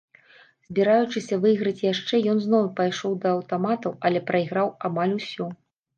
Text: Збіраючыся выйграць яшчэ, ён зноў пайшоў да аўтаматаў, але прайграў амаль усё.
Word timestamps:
Збіраючыся 0.67 1.35
выйграць 1.43 1.83
яшчэ, 1.93 2.15
ён 2.33 2.37
зноў 2.45 2.65
пайшоў 2.79 3.13
да 3.27 3.31
аўтаматаў, 3.37 3.91
але 4.11 4.19
прайграў 4.31 4.67
амаль 4.91 5.13
усё. 5.21 5.45